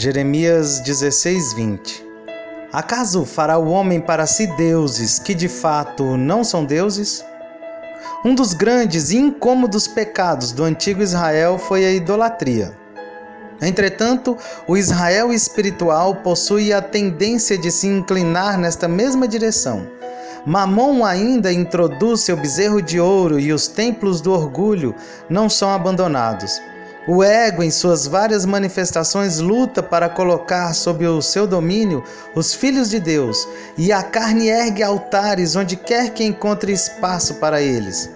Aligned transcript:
Jeremias 0.00 0.80
16, 0.80 1.52
20 1.52 2.06
Acaso 2.72 3.26
fará 3.26 3.58
o 3.58 3.68
homem 3.68 4.00
para 4.00 4.26
si 4.26 4.46
deuses 4.46 5.18
que 5.18 5.34
de 5.34 5.46
fato 5.46 6.16
não 6.16 6.42
são 6.42 6.64
deuses? 6.64 7.22
Um 8.24 8.34
dos 8.34 8.54
grandes 8.54 9.10
e 9.10 9.18
incômodos 9.18 9.86
pecados 9.86 10.52
do 10.52 10.64
antigo 10.64 11.02
Israel 11.02 11.58
foi 11.58 11.84
a 11.84 11.90
idolatria. 11.92 12.74
Entretanto, 13.60 14.38
o 14.66 14.74
Israel 14.74 15.34
espiritual 15.34 16.16
possui 16.16 16.72
a 16.72 16.80
tendência 16.80 17.58
de 17.58 17.70
se 17.70 17.86
inclinar 17.86 18.56
nesta 18.56 18.88
mesma 18.88 19.28
direção. 19.28 19.86
Mamon 20.46 21.04
ainda 21.04 21.52
introduz 21.52 22.20
seu 22.20 22.36
bezerro 22.36 22.80
de 22.80 22.98
ouro 22.98 23.38
e 23.38 23.52
os 23.52 23.68
templos 23.68 24.20
do 24.20 24.32
orgulho 24.32 24.94
não 25.28 25.48
são 25.48 25.70
abandonados. 25.70 26.60
O 27.08 27.24
ego, 27.24 27.62
em 27.62 27.70
suas 27.70 28.06
várias 28.06 28.44
manifestações, 28.44 29.38
luta 29.38 29.82
para 29.82 30.08
colocar 30.08 30.72
sob 30.74 31.06
o 31.06 31.20
seu 31.22 31.46
domínio 31.46 32.04
os 32.34 32.54
filhos 32.54 32.90
de 32.90 33.00
Deus, 33.00 33.48
e 33.76 33.90
a 33.90 34.02
carne 34.02 34.48
ergue 34.48 34.82
altares 34.82 35.56
onde 35.56 35.76
quer 35.76 36.10
que 36.10 36.22
encontre 36.22 36.72
espaço 36.72 37.34
para 37.36 37.60
eles. 37.60 38.10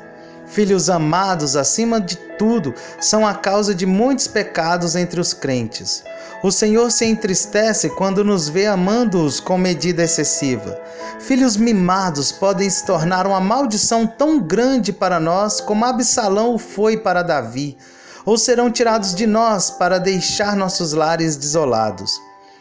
Filhos 0.47 0.91
amados, 0.91 1.57
acima 1.57 2.01
de 2.01 2.16
tudo, 2.39 2.75
são 3.01 3.27
a 3.27 3.34
causa 3.34 3.75
de 3.75 3.87
muitos 3.87 4.29
pecados 4.29 4.95
entre 4.95 5.20
os 5.20 5.33
crentes. 5.33 6.05
O 6.43 6.51
Senhor 6.51 6.91
se 6.91 7.07
entristece 7.07 7.89
quando 7.91 8.23
nos 8.23 8.48
vê 8.48 8.67
amando-os 8.67 9.41
com 9.41 9.57
medida 9.57 10.03
excessiva. 10.03 10.79
Filhos 11.20 11.57
mimados 11.57 12.30
podem 12.30 12.69
se 12.69 12.84
tornar 12.84 13.27
uma 13.27 13.41
maldição 13.41 14.07
tão 14.07 14.39
grande 14.39 14.93
para 14.93 15.19
nós 15.19 15.61
como 15.61 15.84
Absalão 15.84 16.59
foi 16.59 16.98
para 16.98 17.23
Davi 17.23 17.79
ou 18.27 18.39
serão 18.39 18.70
tirados 18.70 19.15
de 19.15 19.27
nós 19.27 19.70
para 19.70 19.98
deixar 19.98 20.56
nossos 20.56 20.92
lares 20.92 21.37
desolados. 21.37 22.12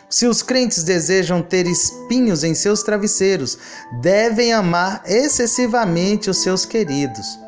Se 0.10 0.28
os 0.28 0.44
crentes 0.44 0.84
desejam 0.84 1.42
ter 1.42 1.66
espinhos 1.66 2.44
em 2.44 2.54
seus 2.54 2.84
travesseiros, 2.84 3.58
devem 4.02 4.54
amar 4.54 5.02
excessivamente 5.06 6.30
os 6.30 6.38
seus 6.38 6.66
queridos. 6.66 7.40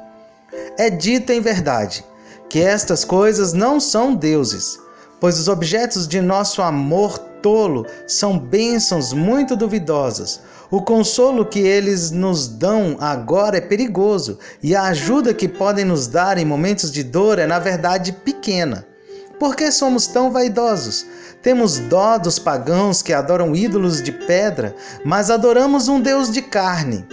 É 0.77 0.89
dito 0.89 1.31
em 1.31 1.41
verdade 1.41 2.03
que 2.49 2.61
estas 2.61 3.03
coisas 3.03 3.53
não 3.53 3.79
são 3.79 4.13
deuses, 4.13 4.79
pois 5.19 5.39
os 5.39 5.47
objetos 5.47 6.07
de 6.07 6.21
nosso 6.21 6.61
amor 6.61 7.17
tolo 7.41 7.85
são 8.07 8.37
bênçãos 8.37 9.13
muito 9.13 9.55
duvidosas. 9.55 10.41
O 10.71 10.81
consolo 10.81 11.45
que 11.45 11.59
eles 11.59 12.11
nos 12.11 12.47
dão 12.47 12.97
agora 12.99 13.57
é 13.57 13.61
perigoso, 13.61 14.39
e 14.63 14.75
a 14.75 14.83
ajuda 14.83 15.33
que 15.33 15.47
podem 15.47 15.85
nos 15.85 16.07
dar 16.07 16.37
em 16.37 16.45
momentos 16.45 16.91
de 16.91 17.03
dor 17.03 17.39
é, 17.39 17.45
na 17.45 17.59
verdade, 17.59 18.11
pequena. 18.11 18.85
Por 19.39 19.55
que 19.55 19.71
somos 19.71 20.07
tão 20.07 20.31
vaidosos? 20.31 21.05
Temos 21.41 21.77
dó 21.77 22.17
dos 22.17 22.39
pagãos 22.39 23.01
que 23.01 23.13
adoram 23.13 23.55
ídolos 23.55 24.01
de 24.01 24.11
pedra, 24.11 24.75
mas 25.03 25.29
adoramos 25.29 25.87
um 25.87 25.99
Deus 25.99 26.31
de 26.31 26.41
carne. 26.41 27.05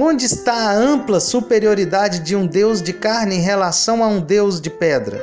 Onde 0.00 0.26
está 0.26 0.52
a 0.52 0.76
ampla 0.76 1.18
superioridade 1.18 2.20
de 2.20 2.36
um 2.36 2.46
Deus 2.46 2.80
de 2.80 2.92
carne 2.92 3.34
em 3.34 3.40
relação 3.40 4.04
a 4.04 4.06
um 4.06 4.20
Deus 4.20 4.60
de 4.60 4.70
pedra? 4.70 5.20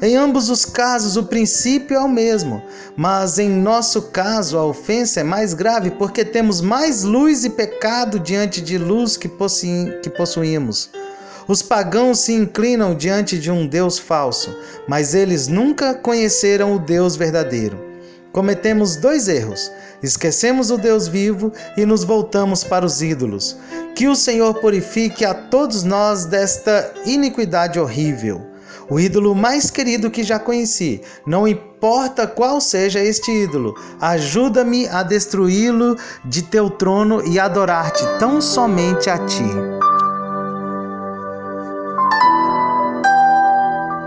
Em 0.00 0.16
ambos 0.16 0.48
os 0.48 0.64
casos, 0.64 1.18
o 1.18 1.24
princípio 1.24 1.94
é 1.94 2.00
o 2.00 2.08
mesmo, 2.08 2.62
mas 2.96 3.38
em 3.38 3.50
nosso 3.50 4.00
caso, 4.00 4.56
a 4.56 4.64
ofensa 4.64 5.20
é 5.20 5.22
mais 5.22 5.52
grave 5.52 5.90
porque 5.90 6.24
temos 6.24 6.62
mais 6.62 7.02
luz 7.02 7.44
e 7.44 7.50
pecado 7.50 8.18
diante 8.18 8.62
de 8.62 8.78
luz 8.78 9.18
que, 9.18 9.28
que 10.02 10.08
possuímos. 10.08 10.88
Os 11.46 11.60
pagãos 11.60 12.20
se 12.20 12.32
inclinam 12.32 12.94
diante 12.94 13.38
de 13.38 13.50
um 13.50 13.66
Deus 13.66 13.98
falso, 13.98 14.56
mas 14.88 15.14
eles 15.14 15.48
nunca 15.48 15.92
conheceram 15.92 16.74
o 16.74 16.78
Deus 16.78 17.14
verdadeiro. 17.14 17.83
Cometemos 18.34 18.96
dois 18.96 19.28
erros: 19.28 19.70
esquecemos 20.02 20.72
o 20.72 20.76
Deus 20.76 21.06
vivo 21.06 21.52
e 21.76 21.86
nos 21.86 22.02
voltamos 22.02 22.64
para 22.64 22.84
os 22.84 23.00
ídolos. 23.00 23.56
Que 23.94 24.08
o 24.08 24.16
Senhor 24.16 24.54
purifique 24.54 25.24
a 25.24 25.32
todos 25.32 25.84
nós 25.84 26.24
desta 26.24 26.92
iniquidade 27.06 27.78
horrível 27.78 28.42
o 28.90 29.00
ídolo 29.00 29.34
mais 29.34 29.70
querido 29.70 30.10
que 30.10 30.22
já 30.22 30.38
conheci. 30.38 31.00
Não 31.26 31.48
importa 31.48 32.26
qual 32.26 32.60
seja 32.60 33.00
este 33.00 33.30
ídolo, 33.30 33.74
ajuda-me 33.98 34.86
a 34.88 35.02
destruí-lo 35.02 35.96
de 36.24 36.42
teu 36.42 36.68
trono 36.68 37.26
e 37.26 37.38
adorar-te 37.38 38.04
tão 38.18 38.42
somente 38.42 39.08
a 39.08 39.18
ti. 39.24 39.73